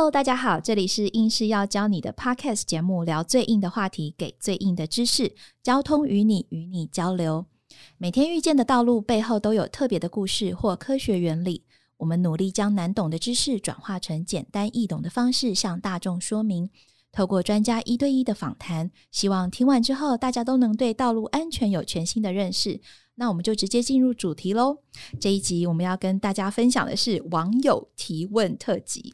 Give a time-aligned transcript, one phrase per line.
[0.00, 7.44] Hello，大家好，这里是硬是要教你的 Podcast 节目，聊最硬的话题，给最硬的知识，交通与你与你交流。
[7.98, 11.64] 每天遇见的道路背后都有特别的故事或科学原理，
[11.98, 16.70] 我们努力将难懂的知识转化成简单易懂的方式向大众说明。
[17.12, 22.80] 透过专家一对一的访谈，希望听完之后大家都能对道路安全有全新的认识。
[23.16, 24.78] 那我们就直接进入主题喽。
[25.20, 29.12] 这一集我们要跟大家分享的是网友提问特辑。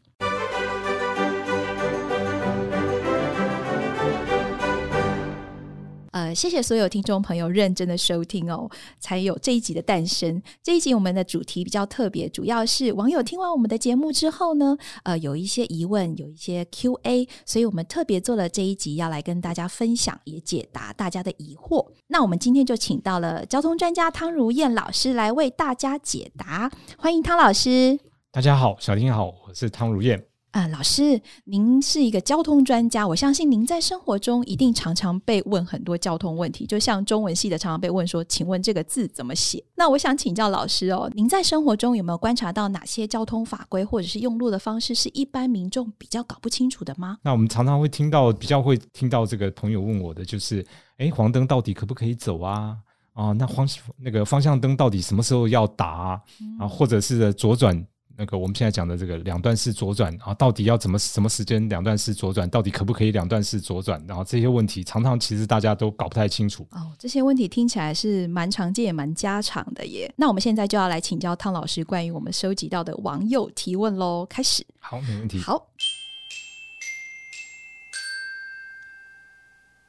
[6.34, 10.42] 谢谢所有听众朋友认真的收听哦，才有这一集的诞生。
[10.62, 21.86] 这一集我们的主题比较特别，主要是网友听完我们的节目之后呢，呃，有一些疑问，有一些 Q&A，所以我们特别做了这一集，要来跟大家分享，也解答大家的疑惑。
[22.08, 27.98] 那我们今天就请到了交通专家汤如燕老师来为大家解答，欢迎汤老师。
[28.30, 30.22] 大家好，小丁好，我是汤如燕。
[30.56, 47.18] 啊，老师，您是一个交通专家，我相信您在生活中一定常常被问很多交通问题，就像中文系的常常被问说：“请问这个字怎么写？”那我想请教老师哦，您在生活中有没有观察到哪些交通法规或者是用路的方式是一般民众比较搞不清楚的吗？
[47.22, 50.64] 那我们常常会听到，比较会听到这个朋友问我的就是：
[50.96, 52.78] 哎，黄灯到底可不可以走啊？
[53.12, 53.68] 啊，那方
[53.98, 56.18] 那个方向灯到底什么时候要打
[56.58, 56.66] 啊？
[56.66, 57.86] 或者是左转？
[58.16, 62.48] 那个我们现在讲的这个两段式左转啊，到底要怎么什么时间两段式左转？
[62.48, 64.02] 到底可不可以两段式左转？
[64.08, 66.66] 然后这些问题常常其实大家都搞不太清楚。
[66.70, 70.12] 哦，这些问题听起来是蛮常见也蛮家常的耶。
[70.16, 74.26] 那我们现在就要来请教汤老师关于我们收集到的网友提问喽。
[74.28, 75.38] 开始，好，没问题。
[75.38, 75.66] 好。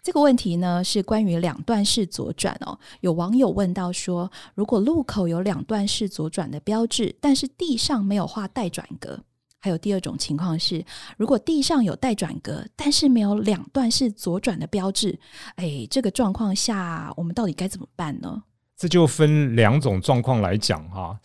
[0.07, 2.79] 这个问题呢是关于两段式左转哦。
[3.01, 9.19] 有网友问到说，如果路口有两段式左转的标志，但是地上没有画待转格；
[9.59, 10.85] 还有第二种情况是，
[11.17, 15.19] 如果地上有待转格，但是没有两段式左转的标志，
[15.57, 18.41] 哎，这个状况下我们到底该怎么办呢？
[18.77, 21.19] 这就分两种状况来讲哈。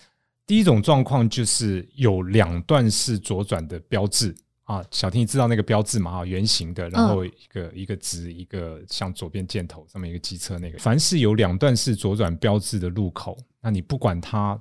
[0.45, 4.35] 第一种状况就是有两段式左转的标志。
[4.73, 6.11] 啊，小婷，你知道那个标志嘛？
[6.11, 10.79] 啊，圆形的，然后一个一个直，一个像左边箭头上面一个机车那个。
[10.79, 14.59] 凡是有两段式左转标志的路口，那你不管它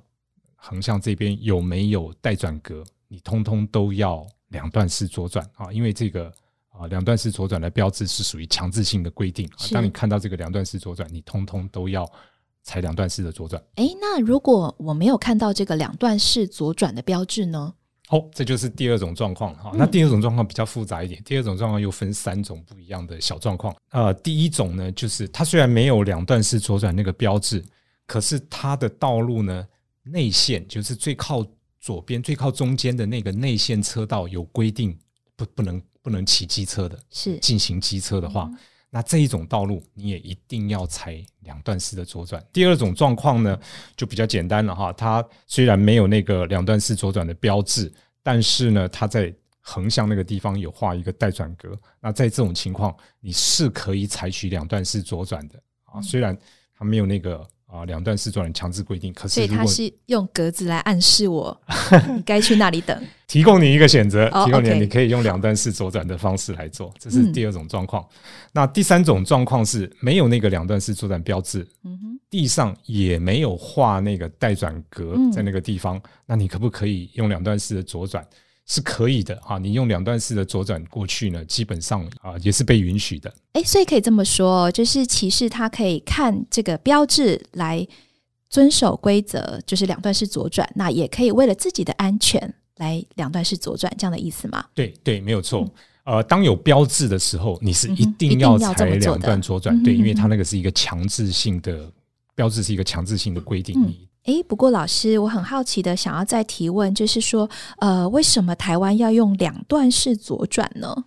[0.54, 5.72] 横向这边有没有待转格，你通通都要两段式左转啊！
[5.72, 6.30] 因为这个
[6.68, 9.48] 啊，两段式左转的标志是属于强制性的规定。
[9.72, 12.06] 当你看到这个两段式左转，你通通都要
[12.62, 13.62] 踩两段式的左转。
[13.76, 17.74] 哎，那如果我没有看到这个两段式左转的标志呢？
[18.12, 19.72] 哦，这就是第二种状况哈。
[19.74, 23.74] 那第二种状况比较复杂一点，第二种状况又分三种不一样的小状况。
[23.90, 27.64] 呃，第一种呢，就是它虽然没有两段式左转那个标志，
[28.06, 29.66] 可是它的道路呢
[30.02, 31.42] 内线就是最靠
[31.80, 34.94] 左边、最靠中间的那个内线车道有规定，
[35.34, 38.50] 不不能不能骑机车的，是进行机车的话。
[38.94, 42.44] 那这一种道路，你也一定要踩两段式的左转。
[42.52, 43.58] 第二种状况呢，
[43.96, 44.92] 就比较简单了哈。
[44.92, 47.90] 它虽然没有那个两段式左转的标志，
[48.22, 51.74] 但是呢，它在横向那个地方有画一个待转格。
[52.00, 56.02] 那在这种情况，你是可以采取两段式左转的啊。
[56.02, 56.36] 虽然
[56.76, 57.48] 它没有那个。
[57.72, 61.58] 啊，两段式左转强制规定，可是所以他是用格子来暗示我，
[62.14, 68.06] 你该去那里等，提供你一个选择，提供你你可以用两段式左转的方式来做，这是第二种状况。
[68.52, 78.22] 那第三种状况是没有那个两段式左转标志，嗯哼，地上也没有画那个待转格在那个地方，那你可不可以用两段式的左转？
[78.66, 83.32] 是可以的啊，你用两段式的左转过去呢，基本上啊也是被允许的。
[83.52, 87.86] 哎，所以可以这么说，就是骑士他可以看这个标志来
[88.48, 94.64] 遵守规则，就是两段式左转，那也可以为了自己的安全来两段式左转，这样的意思吗？
[94.74, 95.68] 对对，没有错。
[96.04, 101.90] 呃，当有标志的时候，你是一定要踩两段左转，对，因为它那个是一个强制性的
[102.34, 103.76] 标志，是一个强制性的规定。
[104.24, 107.48] 诶，不过老师，我很好奇的想要再提问，就是说，
[107.78, 111.04] 呃，为什么台湾要用两段式左转呢？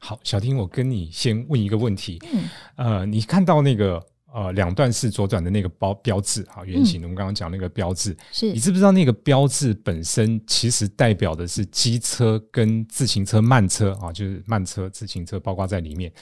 [0.00, 4.04] 好，小丁，我跟你先问一个问题，嗯，呃，你看到那个
[4.34, 16.12] 呃两段式左转的那个标标志啊，圆形的，我们刚刚讲那个标志，是你知不知道那个标志本身其实代表的是机车跟自行车慢车啊，就是慢车、自行车包括在里面。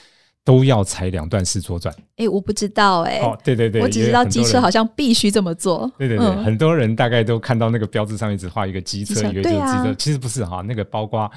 [0.45, 1.93] 都要踩两段式左转。
[2.17, 3.19] 哎，我不知道哎。
[3.19, 5.91] 哦，对对对，我只知道机车好像必须这么做。
[5.97, 9.95] 对对对，很多人大概都看到那个标志上面只画一个机车，一个就是机车。
[9.95, 11.29] 其实不是哈，那个包括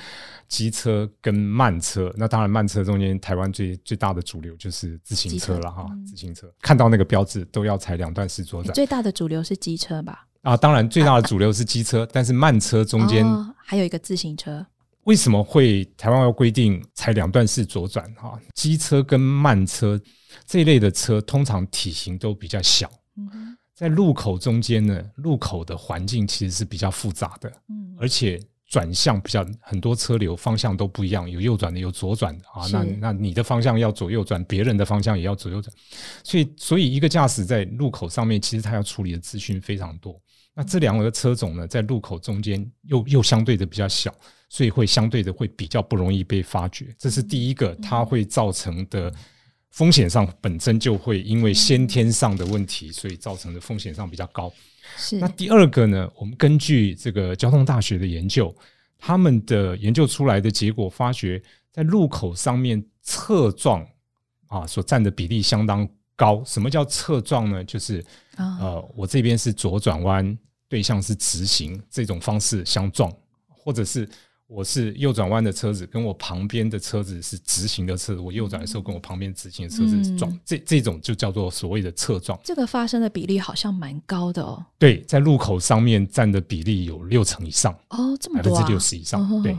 [0.46, 2.12] 机车跟慢车。
[2.16, 5.86] 那当然，慢车中间台湾最最大的主流就是自行车了哈。
[6.06, 8.74] 自行车看到那个标志都要踩两段式左转。
[8.74, 10.26] 最大的主流是机车吧？
[10.42, 13.26] 啊，当然最大的主流是机车，但是慢车中间
[13.56, 14.64] 还有一个自行车。
[15.08, 18.04] 为什么会台湾要规定才两段式左转？
[18.14, 19.98] 哈，机车跟慢车
[20.46, 22.90] 这一类的车，通常体型都比较小。
[23.74, 28.38] 在路口中间呢，路口的环境其实是比较复杂的，嗯，而且
[28.68, 32.66] 转向比较很多车流方向都不一样，有右转的，有左转的啊。
[32.70, 35.72] 那那你的方向要左右转，别人的方向也要左右转，
[36.22, 40.20] 所以所以一个驾驶在路口上面，其实他要处理的资讯非常多。
[40.58, 44.12] 那这两个车种呢，在路口中间又又相对的比较小。
[44.50, 49.12] 所以会相对的会比较不容易被发觉，这是第一个，它会造成的
[49.72, 54.50] 风险上本身就会因为先天上的问题，所以造成的风险上比较高。
[54.96, 56.10] 是那第二个呢？
[56.16, 58.56] 我们根据这个交通大学的研究，
[58.98, 63.86] 他们的研究出来的结果发觉，在路口上面侧撞
[64.46, 66.42] 啊所占的比例相当高。
[66.46, 67.62] 什么叫侧撞呢？
[67.64, 68.02] 就是
[68.38, 70.38] 呃，我这边是左转弯，
[70.68, 73.12] 对象是直行这种方式相撞，
[73.48, 74.08] 或者是。
[74.50, 78.18] 我是右转弯的车子，跟我旁边的车子是直行的车子。
[78.18, 82.40] 我右转的时候，跟我旁边直行的车子撞，这这种就叫做所谓的侧撞。
[82.42, 84.64] 这个发生的比例好像蛮高的哦。
[84.78, 89.42] 对，在路口上面占的比例有六成以上哦，这么多，百分之六十以上。
[89.42, 89.54] 对，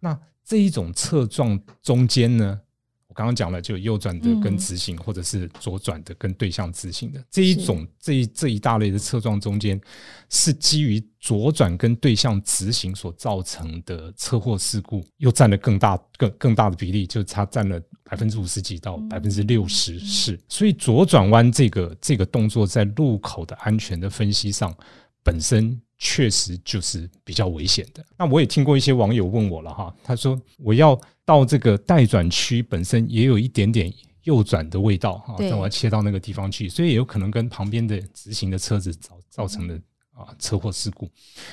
[0.00, 2.60] 那这一种侧撞中间呢？
[3.16, 9.80] 刚刚讲了，就右转的跟直行，或者是左转的跟对向直行的这一种，这一这一大类的车撞中间，
[10.28, 20.38] 是基于左转跟对向直行所造成的车祸事故，又占了更大更更大的比例，就它占了百分之五十几到百分之六十是。
[20.46, 24.76] 所以左转弯这个这个动作在路口的安全的分析上，
[25.24, 25.80] 本身。
[25.98, 28.04] 确实就是比较危险的。
[28.18, 33.92] 那我也听过一些网友问我了哈，他说我要到这个待转区本身也有一点点
[34.24, 39.74] 右转的味道哈，但我要切到那个地方去，所以也有可能跟旁边的直行的车子造造成的
[40.12, 41.08] 啊车祸事故。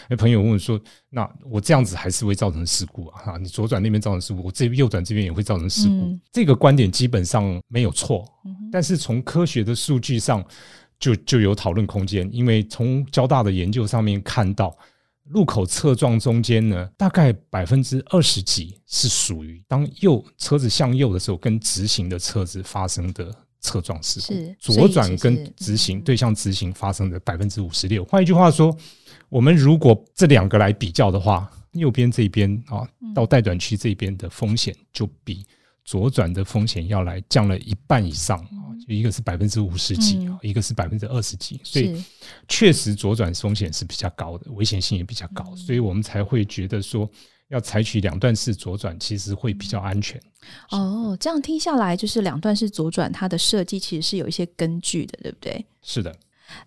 [0.09, 0.77] 那朋友问说，
[1.09, 3.21] 那我这样子还是会造成事故啊？
[3.21, 6.19] 哈，你左转那边造成事故，我这右转这边也会造成事故。
[6.31, 8.27] 这个观点基本上没有错，
[8.71, 10.45] 但是从科学的数据上。
[11.03, 14.73] 就就有讨论空间，因为从交大的研究上面看到，
[15.31, 28.05] 路口侧撞中间呢，大概百分之二十几是属于当右车子向右的时候，跟直行的车子发生的侧撞事故；左转跟直行对向直行发生的百分之五十六。
[28.05, 28.73] 换一句话说，
[29.27, 35.45] 我们如果这两个来比较的话，右边这边啊，到待转区这边的风险就比。
[35.85, 38.39] 左转的风险要来降了一半以上
[38.87, 42.03] 一个是百分之五十几啊，一个是百分之二十几，所以
[42.47, 47.09] 确实左转风险是比较高的，危险性也比较高，所以我们才会觉得说
[47.49, 50.21] 要采取两段式左转，其实会比较安全。
[50.71, 55.65] 哦，这样听下来，就是两段式左转它的设计其实是有一些根据的，对不对？
[55.81, 56.15] 是的。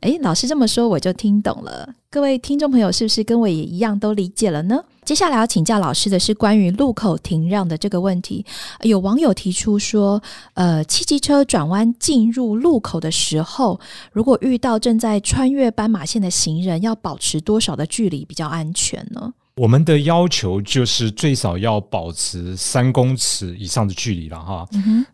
[0.01, 1.89] 哎，老师这么说我就听懂了。
[2.11, 4.83] 各位听众朋友，是不是跟我也一样都理解了呢？
[5.05, 8.45] 接下来要请教老师的是关于路口停让的这个问题。
[8.83, 10.21] 有网友提出说，
[10.55, 13.79] 呃，汽机车转弯进入路口的时候，
[14.13, 19.33] 如果遇到正在穿越斑马线的行人，要保持多少的距离比较安全呢？
[19.57, 24.67] 我们的要求就是最少要保持三公尺以上的距离了哈。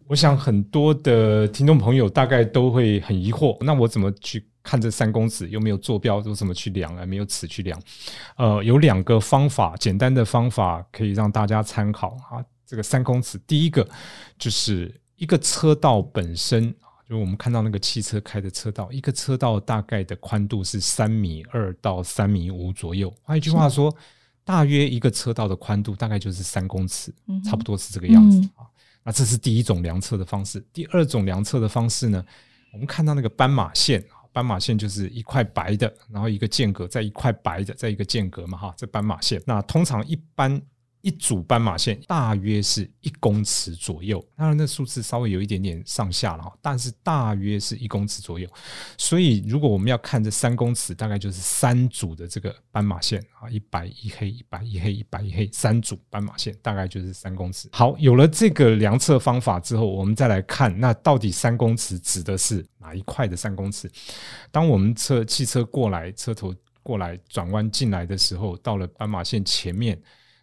[0.08, 4.44] 我想很多的听众朋友大概都会很疑惑，那我怎么去？
[4.62, 7.04] 看这三公尺又没有坐标，用什么去量啊？
[7.04, 7.80] 没有尺去量。
[8.36, 12.44] 呃，有两个方法，简单的方法可以让大家参考啊。
[12.64, 13.86] 这个三公尺，第一个
[14.38, 23.12] 就是一个车道本身啊，就我们看到那个汽车开的车道，一个车道大概的宽度是三米二到三米五左右。
[23.22, 23.94] 换一句话说，
[24.42, 27.12] 大约一个车道的宽度大概就是三公尺，
[27.44, 28.64] 差不多是这个样子啊。
[29.02, 30.64] 那这是第一种量测的方式。
[30.72, 32.24] 第二种量测的方式呢，
[32.72, 34.21] 我们看到那个斑马线啊。
[34.32, 39.40] 斑马线就是一块白的，然后一个间隔，在一块白的，在一个间隔嘛，哈，这斑马线。
[39.46, 40.60] 那通常一般。
[41.02, 48.48] 一组斑马线大约是一公尺左右，当然那数字稍微有一点点上下了，但是大约是一公尺左右。
[48.96, 57.68] 所以如果我们要看这三公尺，大概就是三组的这个斑马线啊，一白一黑，一白一黑，一白一黑，三组斑马线大概就是三公尺。
[57.72, 63.90] 好，有了这个量测方法之后，我们再来看，那到底三公尺指的是哪一块的三公尺？
[64.52, 70.00] 当我们车汽车过来，车头过来转弯进来的时候，到了斑马线前面。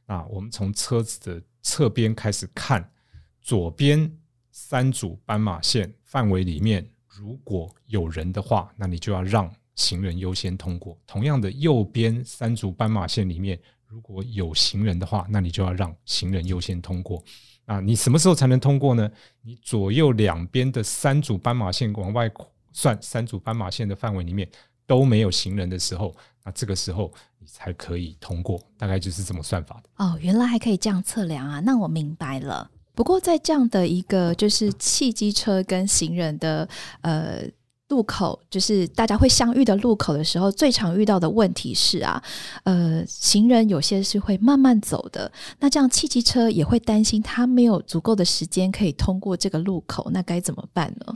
[0.09, 2.91] 那我们从车子的侧边开始看，
[3.39, 4.11] 左边
[4.51, 10.97] 三组斑马线范围里面，如果有人的话，那你就要让行人优先通过。
[11.05, 17.23] 同样的，右边三组斑马线里面，如果有行人的话，那你就要让行人优先通过。
[17.65, 19.07] 啊，你什么时候才能通过呢？
[19.43, 22.27] 你左右两边的三组斑马线往外
[22.73, 24.49] 算，三组斑马线的范围里面
[24.87, 26.15] 都没有行人的时候。
[26.49, 30.03] 那这个时候你才可以通过，大概就是这么算法的。
[30.03, 31.59] 哦，原来还可以这样测量啊！
[31.59, 32.67] 那我明白了。
[32.95, 36.67] 不过在这样的一个就是汽机车跟行人的
[37.01, 37.43] 呃
[37.89, 42.19] 路口，就是大家会相遇的路口的时候，最常遇到的问题是啊，
[42.63, 51.15] 呃，行人有些是会慢慢走的，那这样汽机车也会担心他没有足够的时间可以通过这个路口，那该怎么办呢？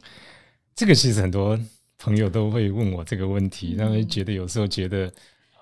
[0.75, 1.59] 这个其实很多
[2.03, 5.09] 朋友都会问我这个问题，让人觉得有时候觉得。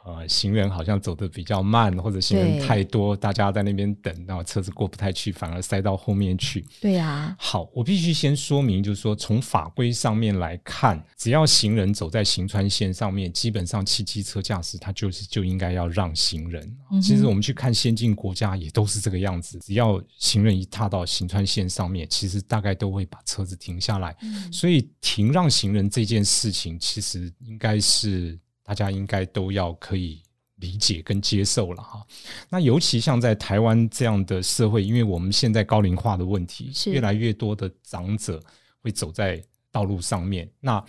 [0.04, 6.66] 呃，行人好像走的比较慢，或者行人太多，大家在那边等，然后车子过不太去，反而塞到后面去。
[6.80, 7.36] 对呀。
[7.38, 16.76] 好，我必须先说明，就是说从法规上面来看，只要行人走在行穿线上面，基本上汽机车驾驶他就是就应该要让行人。
[17.02, 24.16] 其实我们去看先进国家也都是这个样子，只要行人一踏到行穿线上面，其实大概都会把车子停下来。
[24.52, 28.40] 所以停让行人这件事情，其实应该是。
[28.72, 30.24] 大家应该都要可以
[30.56, 32.02] 理解跟接受了哈。
[32.48, 38.42] 那尤其像在台湾这样的社会，因为我们现在高龄化的问题，越来越多的长者
[38.80, 40.50] 会走在道路上面。
[40.62, 40.82] 那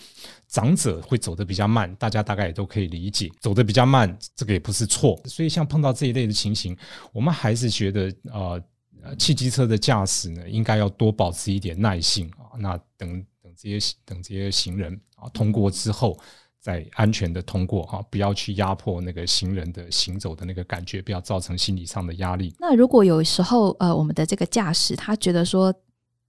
[0.46, 5.20] 长者会走得比较慢，大家大概也都可以理解，走得比较慢，这个也不是错。
[5.24, 6.76] 所以像碰到这一类的情形，
[7.12, 8.62] 我们还是觉得呃，
[9.18, 12.54] 汽机车的驾驶呢，应该要多保持一点耐性啊。
[12.60, 13.12] 那等
[13.42, 16.16] 等这些等这些行人啊通过之后。
[16.62, 22.54] 在安全的通过哈，不要去压迫那个行人的行走的那个感觉，不要造成心理上的压力。
[22.58, 25.74] 那如果有时候呃，我们的这个驾驶他觉得说。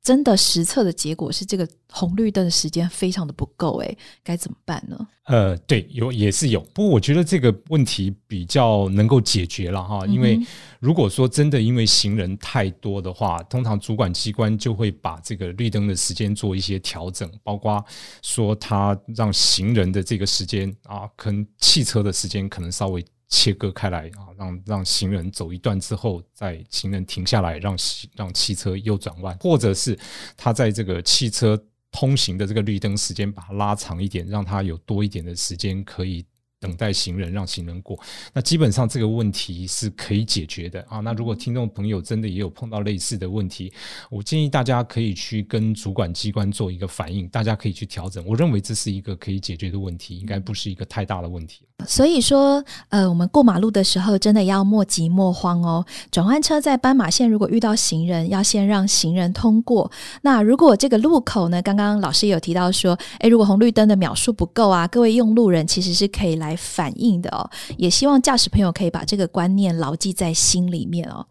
[0.04, 5.08] 真的实测的结果是这个红绿灯的时间非常的不够，哎，该怎么办呢？
[5.28, 10.38] 呃，对，有也是有，不过我觉得这个问题比较能够解决了哈，因为
[10.82, 17.82] 如果说真的因为行人太多的话，通常主管机关就会把这个绿灯的时间做一些调整，包括
[18.22, 23.04] 说他让行人的这个时间啊，跟汽车的时间可能稍微。
[23.36, 27.76] 切割开来啊，让让行人走一段之后，再行人停下来，让
[28.16, 29.98] 让汽车右转弯，或者是
[30.38, 31.60] 他在这个汽车
[31.92, 36.24] 通行的这个绿灯时间把它拉长一点，让它有多一点的时间可以。
[36.64, 38.00] 等待行人，让行人过，
[38.32, 41.02] 那基本上这个问题是可以解决的啊。
[41.02, 43.74] 那如果听众朋友真的也有碰到类似的问题，
[44.10, 48.26] 我建议大家可以去跟主管机关做一个反应，大家可以去调整。
[48.26, 51.66] 我认为这是一个可以解决的问题，应该不是一个太大的问题。
[51.86, 55.86] 所以说，呃，我们过马路的时候真的要莫急莫慌哦。
[56.10, 59.92] 转弯车在斑马线如果遇到行人，要先让行人通过。
[60.22, 71.26] 那如果这个路口呢，刚刚老师有提到说，诶，如果红绿灯的秒数不够啊，各位用路人其实是可以来反应的哦，也希望驾驶朋友可以把这个观念牢记在心里面哦。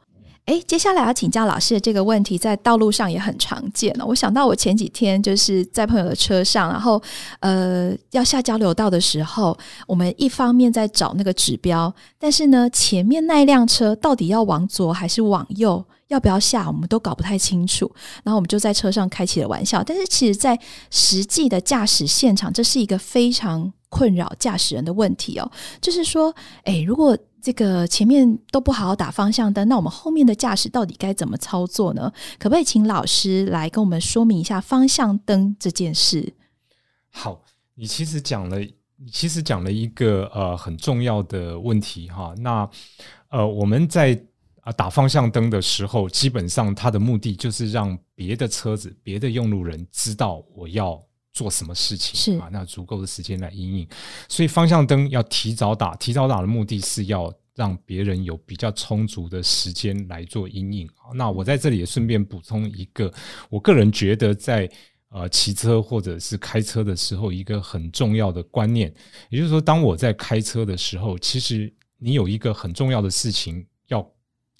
[0.46, 4.04] 诶，接下来要请教老师的这个问题，在道路上也很常见哦。
[4.08, 7.00] 我想到我前几天就是在朋友的车上，然后
[7.38, 15.84] 呃要下交流道的时候，我们一方面在找那个指标，但是呢，前面那辆车到底要往左还是往右？
[16.08, 17.90] 要不要下，我们都搞不太清楚。
[18.22, 19.82] 然后我们就在车上开起了玩笑。
[19.82, 20.58] 但是其实，在
[20.90, 25.52] 实际的驾驶现场，这是一个非常困扰驾驶人的问题哦。
[25.80, 26.34] 就是说，
[26.64, 32.10] 诶，如果这个前面都不好好打方向灯，那我们后面的驾驶到底该怎么操作呢？
[32.38, 36.32] 可不可以请老师来跟我们说明一下方向灯这件事？
[37.10, 37.44] 好，
[37.74, 42.34] 你其实讲了，你其实讲了一个呃很重要的问题哈。
[42.38, 42.68] 那
[43.28, 44.18] 呃，我们在。
[44.64, 53.88] 啊，打方向灯的时候，基本上它的目的就是让别的车子、别的用路人知道我要做什么事情，是啊，那足够的时间来阴影。
[54.28, 60.88] 所以方向灯要提早打，提早打的目的是要让别人有比较充足的时间来做阴影。
[61.14, 63.12] 那我在这里也顺便补充一个，
[63.48, 64.70] 我个人觉得在
[65.08, 68.92] 呃骑车或者是开车的时候，一个很重要的观念，
[69.30, 73.71] 也就是说，当我在开车的时候，其实你有一个很重要的事情要。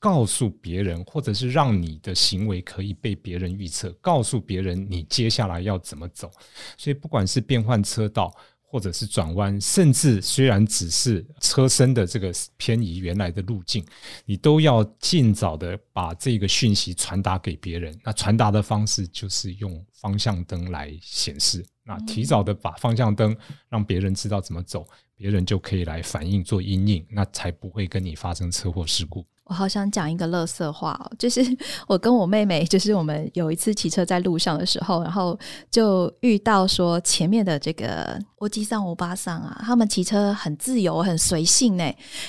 [0.03, 6.29] 告诉别人，或者是让你的行为可以被别人预测，告诉别人你接下来要怎么走。
[6.77, 13.87] 所以，不管是变换车道，或者是转弯，甚至虽然只是车身的这个偏移原来的路径，
[14.25, 17.97] 你都要尽早的把这个讯息传达给别人。
[18.03, 21.65] 那传达的方式就是用方向灯来显示。
[21.85, 23.37] 那提早的把方向灯
[23.69, 29.25] 让别人知道怎么走，别人就可以来反应做阴影，那才不会跟你发生车祸事故。
[29.45, 31.45] 我好想讲一个乐色话哦，就是
[31.87, 35.39] 我跟我妹妹，就是我们有一次骑车在路上的时候，然后
[35.71, 41.85] 就遇到说前面的这个欧基上、欧巴桑啊，他们骑车很自由、很随性呢。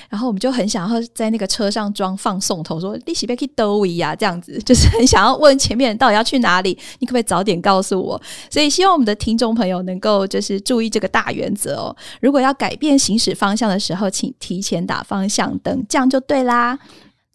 [0.09, 8.21] 然后我们就很想要在那个车上装放送头，说利息贝克都维呀，这样子就是很想要问前面到底要去哪里，你可不可以早点告诉我？
[8.49, 11.95] 所以希望我们的听众朋友能够就是注意这个大原则哦。
[12.19, 16.77] 如果要改变行驶方向的时候，请提前打方向灯，这样就对啦。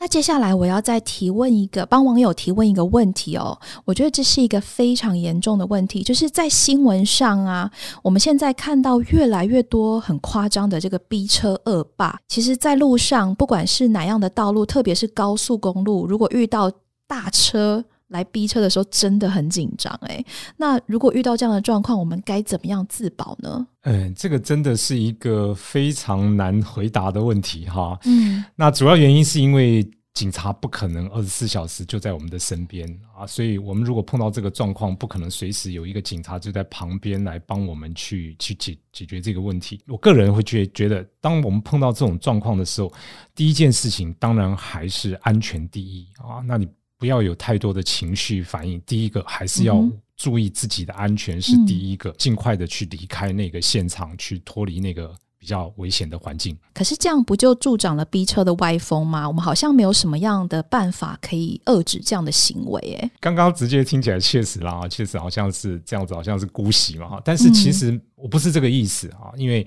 [0.00, 3.58] 那接下来我要再提问一个，帮网友提问一个问题哦。
[3.84, 7.68] 我觉得这是一个非常严重的问题，就是在新闻上啊，
[8.02, 12.16] 我们现在看到越来越多很夸张的这个逼车恶霸。
[12.28, 16.70] 其实，在路上不管是哪样的道路，特别是高速公路，如果遇到
[17.08, 20.24] 大车来逼车的时候，真的很紧张诶。
[20.56, 23.66] 那如果遇到这样的状况，我们该怎么样自保呢？
[23.82, 27.98] 嗯，这个真的是一个非常难回答的问题哈。
[28.04, 39.80] 嗯，那主要原因是因为警察不可能二十四小时就在我们的身边啊，所以我们如果碰到这个状况，不可能随时有一个警察就在旁边来帮我们去去解解决这个问题。
[39.86, 42.92] 我个人会觉觉得，当我们碰到这种状况的时候，
[43.32, 46.42] 第一件事情当然还是安全第一啊。
[46.44, 49.88] 那你不要有太多的情绪反应，第一个还是要。
[50.18, 56.58] 注意自己的安全是第一个，尽快的去离开那个现场，去脱离那个比较危险的环境。
[56.74, 59.28] 可是这样不就助长了逼车的歪风吗？
[59.28, 62.98] 我们好像没有什么样的办法可以遏制这样的行为。
[63.00, 67.22] 哎，刚刚直接听起来确实啦，确实好像是这样子，好像是姑息嘛哈。
[67.24, 69.64] 但是其实我不是这个意思啊，因为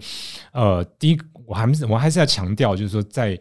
[0.52, 3.40] 呃，第一，我还是我还是要强调，就是说在。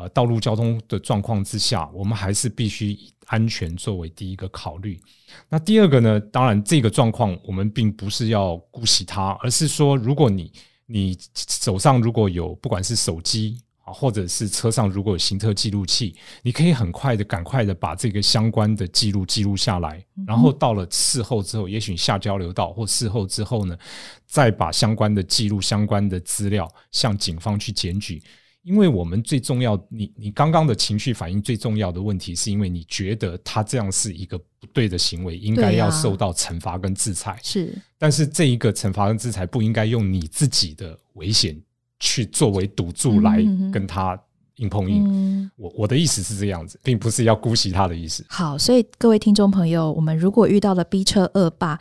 [0.00, 4.98] 呃，道路交通的状况之下，我们还是必须以安全作为第一个考虑。
[5.46, 6.18] 那第二个呢？
[6.18, 10.50] 当然，这个状况我们并不是要姑息它，而是说，如果你
[10.86, 23.76] 你手上如果有不管是手机啊，或者是车上如果有行车记录器，你可以很快的、赶快的把这个相关的记录记录下来，然后到了事后之后，也许下交流道或事后之后呢，
[24.24, 28.22] 再把相关的记录、相关的资料向警方去检举。
[28.62, 37.38] 因为我们最重要，你你刚刚的情绪反应最重要的问题，是因为你觉得他这样是一个不对的行为，应该要受到惩罚跟制裁。
[37.42, 41.58] 是，但是这一个惩罚跟制裁不应该用你自己的危险
[41.98, 44.20] 去作为赌注来跟他
[44.56, 45.50] 硬碰硬。
[45.56, 48.22] 我我的意思是这样子，并不是要姑息他的意思。
[48.28, 51.80] 好，所以各位听众朋友，我们如果遇到了逼车恶霸，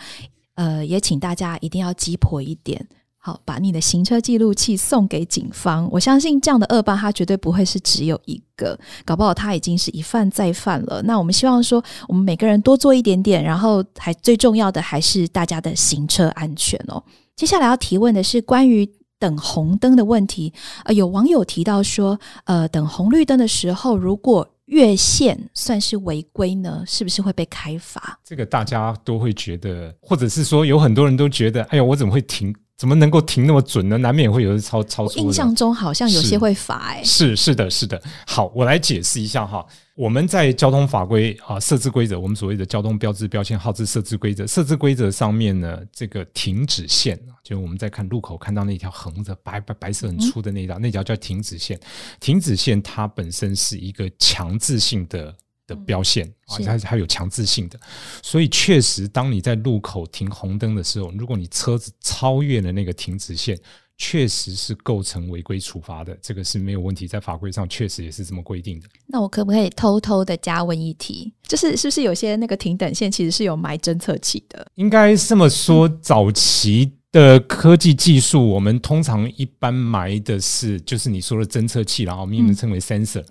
[0.56, 2.88] 呃，也请大家一定要鸡婆一点。
[3.21, 5.89] 好，把你的行车记录器送给警方。
[5.91, 11.01] 我相信这样的恶霸，他绝对不会是只有一个，搞不好他已经是一犯再犯了。
[11.01, 17.03] 那我们希望说，我们每个人多做一点点，然后还最重要的还是大家的行车安全哦。
[17.36, 20.53] 接下来要提问的是关于等红灯的问题。
[20.86, 26.84] 呃，有网友提到说，呃，等红绿灯的时候，如果越线算是违规呢？
[26.88, 28.17] 是不是会被开罚？
[28.23, 32.55] 这个大家都会觉得，或者是说有很多人都觉得，哎呀，我怎么会停？
[32.79, 33.97] 怎么能够停那么准呢？
[33.97, 35.19] 难免会有人超超出。
[35.19, 37.03] 印象中好像有些会罚哎。
[37.03, 38.01] 是是的是的。
[38.25, 39.65] 好，我来解释一下哈。
[39.95, 51.77] 我们在交通法规啊设置规则，我们所谓的交通标志标签号志设置规则，设置规则上面呢，这个停止线啊，就我们在看路口看到那条横着白白白色很粗的那条，那条叫停止线。
[52.21, 55.35] 停止线它本身是一个强制性的。
[55.69, 57.79] 的标线啊，它它有强制性的，
[58.23, 63.58] 所以确实，当你在路口停红灯的时候，如果你车子超越了那个停止线，
[63.97, 68.88] 确实是构成违规处罚的，这个是没有问题，在法规上确实也是这么规定的。
[69.05, 74.65] 那我可不可以偷偷的加问一题，就是是不是有些那个停等线其实是有埋侦测器的？
[74.75, 76.93] 应该这么说，早期。
[77.12, 83.25] 的科技技术，我们通常一般埋的是就是你说的侦测器，然后英文称为 sensor。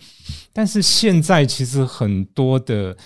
[0.59, 2.97] 但是现在其实很多的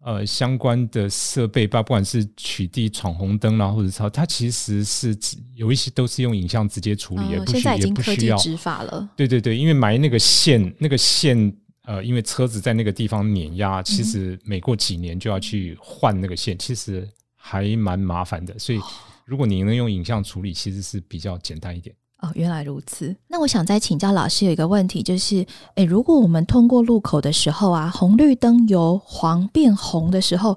[0.00, 5.14] 呃相关的设备，不管是取缔闯红灯啦，或者超，它其实是
[5.54, 9.06] 有一些都是用影像直接处理，也不需也不需要执法了。
[9.14, 18.80] 对对对，因为埋那个线，那个线呃，因为车子在那个地方碾压，其实每过几年就要去换那个线，其实还蛮麻烦的，所以。
[19.26, 21.96] 如果你能用影像处理，其实是比较简单一点。
[22.24, 23.14] 哦，原来如此。
[23.28, 30.56] 那我想再请教老师有一个问题，就是，诶，如果我们通过路口的时候啊，红绿灯由黄变红的时候，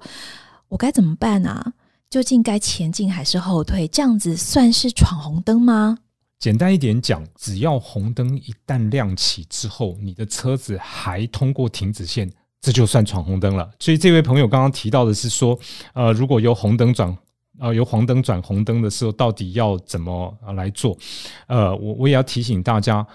[0.70, 1.74] 我该怎么办啊？
[2.10, 3.86] 究竟该前进还是后退？
[3.90, 5.98] 这样子算是闯红灯吗？
[6.40, 13.70] 简单一点讲，只要红灯一旦亮起之后，你的车子还通过停止线，这就算闯红灯了。
[13.80, 15.60] 所以这位朋友刚刚提到的是说，
[15.94, 17.16] 呃，如果由红灯转
[17.60, 20.98] 呃，由黄灯转红灯的时候，到底要怎么来做？
[21.48, 23.06] 呃，我我也要提醒大家，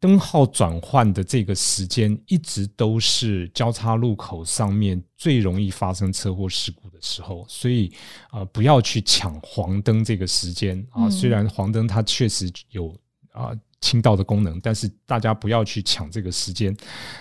[0.00, 7.92] 灯号转换的这个时间，一直都是交叉路口上面最容易发生车祸事故的时候，所以
[8.32, 11.08] 呃，不要去抢黄灯这个时间啊。
[11.08, 12.94] 虽然黄灯它确实有
[13.32, 16.76] 啊清道的功能，但是大家不要去抢这个时间。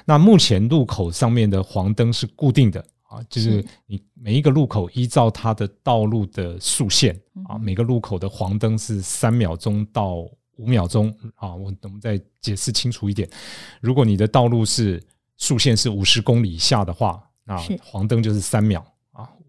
[0.06, 2.84] 那目前路口上面的黄灯是固定的
[3.16, 10.28] 啊，就是你每一个路口依照它的道路的速线啊，每个路口的黄灯是三秒钟到。
[10.58, 13.30] 五秒钟啊，我我们再解释清楚一点。
[13.82, 15.04] 如果你的道路是
[15.36, 18.88] 速线是五十公里以下的话，那黄灯就是三秒啊；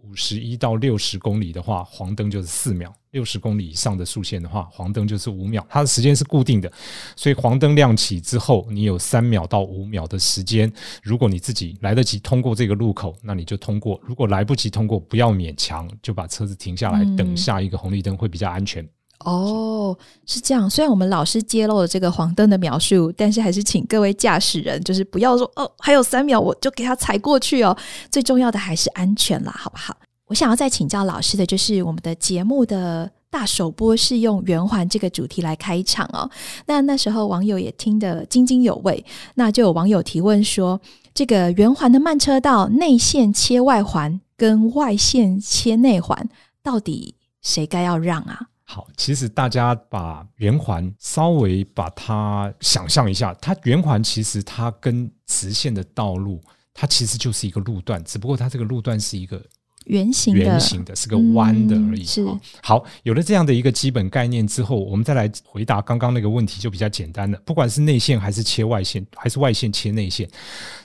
[0.08, 5.66] 五十一到六十公里的话，黄灯就是四秒；六十公里以上的速线的话，黄灯就是五秒。
[5.68, 6.70] 它的时间是固定的，
[7.16, 10.72] 所以黄灯亮起之后，你有三秒到五秒的时间。
[11.02, 18.88] 如果你自己来得及通过这个路口，那你就通过；如果来不及通过，不要勉强，就把车子停下来等下一个红绿灯会比较安全。
[19.20, 20.68] 哦，是这样。
[20.68, 27.76] 虽然我们老师揭露了这个黄灯的描述，但是还是请各位驾驶人，就是不要说哦，还有三秒我就给他踩过去哦。
[28.10, 29.96] 最重要的还是安全啦，好不好？
[30.26, 36.28] 我想要再请教老师的就是，我们的节目的大首播是用圆环这个主题来开场哦。
[36.66, 40.80] 那那时候网友也听得津津有味，那就有网友提问说，
[41.14, 46.28] 这个圆环的慢车道内线切外环跟外线切内环，
[46.62, 48.48] 到底谁该要让啊？
[48.66, 56.42] 好，其实大家把圆环稍微把它想象一下，它圆环其实它跟直线的道路，
[56.74, 59.42] 它其实就是一个路段，只不过它这个路段是一个。
[59.86, 62.04] 圆形的圆形的是个弯的而已。
[62.04, 62.24] 是
[62.62, 67.40] 好，有了这样的一个基本概念之后，我们再来回答刚刚那个问题就比较简单了。
[67.44, 70.28] 不管是内线还是切外线，还是外线切内线，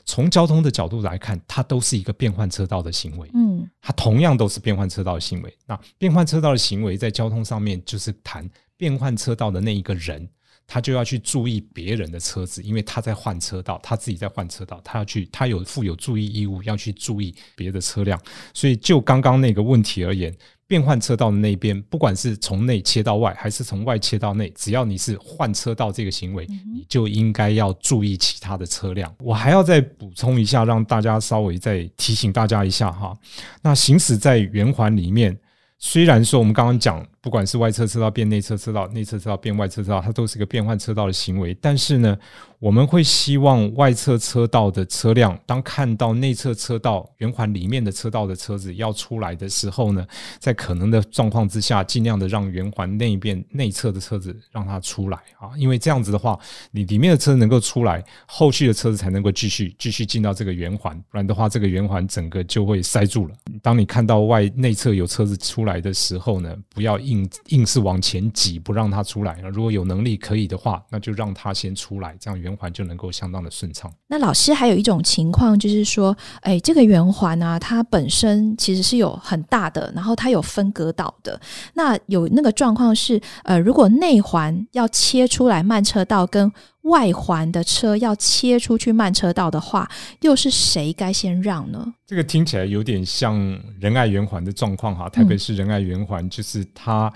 [0.05, 3.29] 从交通的角度来看，它都是一个变换车道的行为。
[3.33, 5.53] 嗯，它同样都是变换车道的行为。
[5.65, 10.27] 那变换车道的行为在交通上面，就是谈变换车道的那一个人。
[10.73, 18.17] 他就要去注意别人的车子，因为他在换车道，他自己在换车道，他要去，他有负有注意义务，要去注意别的车辆。
[18.53, 20.33] 所以就刚刚那个问题而言，
[20.67, 29.13] 变换车道的那边，不管是从内切到外，还是从外切到内，只要你是换车道这个行为，你就应该要注意其他的车辆。
[29.19, 33.13] 我还要再补充一下，让大家稍微再提醒大家一下哈。
[33.61, 35.37] 那行驶在圆环里面，
[35.79, 37.05] 虽然说我们刚刚讲。
[37.21, 41.55] 不管是外侧车道变内侧车道，内侧车道变外侧车道，它都是一个变换车道的行为。
[41.61, 42.17] 但是呢，
[42.57, 50.03] 我们会希望外侧车道的车辆，当看到内侧车道圆环里面的车道的车子要出来的时候呢，
[50.39, 56.39] 在可能的状况之下，尽量的让圆环内边内侧的车子让它出来啊，因为这样子的话，
[56.71, 63.35] 你里面的车能够出来，后续的车子才能够继续继续进到这个圆环，不然的话，这个圆环整个就会塞住了。
[63.61, 66.99] 当你看到外内侧有车子出来的时候呢，不要。
[67.11, 69.37] 硬硬是往前挤，不让它出来。
[69.53, 73.91] 如果有能力可以的话，那就让它先出来，这样圆环就能够相当的顺畅。
[74.07, 81.39] 那老师还有一种情况，就是说，哎，这个圆环呢，它本身其实是有很大的，然后它有分隔岛的。
[81.73, 86.51] 那有那个状况是，呃，如果内环要切出来慢车道跟。
[86.83, 89.89] 外环的车要切出去慢车道的话，
[90.21, 91.93] 又是谁该先让呢？
[92.07, 93.37] 这个听起来有点像
[93.79, 95.07] 仁爱圆环的状况哈。
[95.07, 97.13] 台北市仁爱圆环就是它，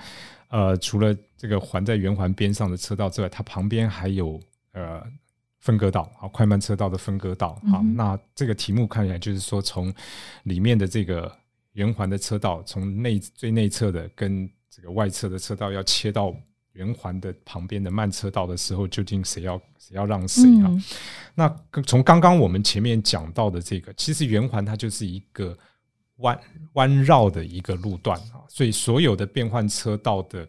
[0.50, 4.40] 呃，除了这个环在圆环边上的车道之外，它旁边还有
[4.74, 5.02] 呃
[5.60, 7.82] 分割道啊，快慢车道的分割道啊。
[7.96, 9.92] 那这个题目看起来就是说，从
[10.44, 11.36] 里面的这个
[11.74, 16.36] 圆环的车道，从内最内侧的跟这个外侧的车道要切到。
[16.76, 20.70] 圆环的旁边的慢车道的时候，究竟谁要谁要让谁啊？
[21.34, 25.58] 那从刚刚我们前面讲到的这个，其实圆环它就是一个
[26.18, 26.40] 弯
[26.74, 30.48] 弯绕的一个路段啊，所以所有的变换车道的，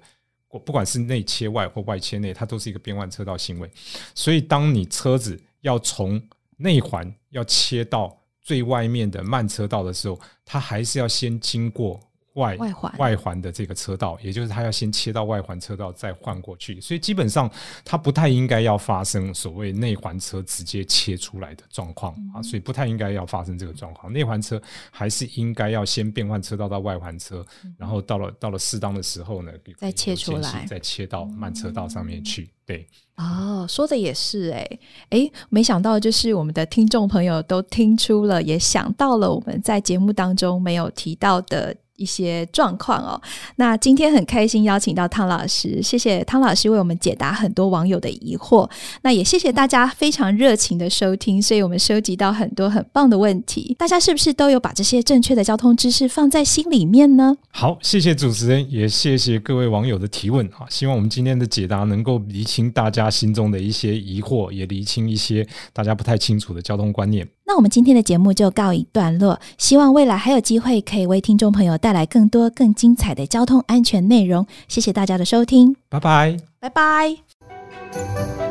[0.65, 3.71] 不管是内切外或外切内，它都是一个变换车道行为。
[4.15, 6.21] 所以当你车子要从
[6.57, 12.01] 内环要切到最外面的慢车道的时候，它还是要先经过。
[12.37, 12.95] 外外环。
[12.99, 17.51] 外环的这个车道，也就是它要先切到外环车道，再换过去，所以基本上
[17.85, 24.13] 它不太应该要发生所谓内环车直接切出来的状况啊，所以不太应该要发生这个状况。
[24.13, 27.45] 内环车还是应该要先变换车道到外环车，
[27.77, 32.51] 然后到了到了适当的时候呢，再切出来，再切到慢车道上面去。
[32.67, 34.79] 对，哦，说的也是，哎。
[35.11, 41.77] 哎，没想到就是我们的听众朋友都听出了，也想到了我们在节目当中没有提到的。
[41.97, 43.21] 一些状况哦。
[43.57, 48.69] 那今天很开心邀请到汤老师，谢谢汤老师为我们解答很多网友的疑惑。
[49.03, 53.75] 那也谢谢大家非常热情的收听，所以我们收集到很多很棒的问题。
[53.79, 57.37] 大家是不是都有把这些正确的交通知识放在心里面呢？
[57.51, 60.67] 好，谢谢主持人，也谢谢各位网友的提问啊！
[60.69, 67.27] 希望我们今天的解答能够厘清大家心中的一些疑惑，也厘清一些大家不太清楚的交通观念。
[67.47, 74.45] 那我们今天的节目就告一段落，希望未来还有机会可以为听众朋友带来更多更精彩的交通安全内容。
[74.67, 78.46] 谢谢大家的收听，拜拜，拜拜。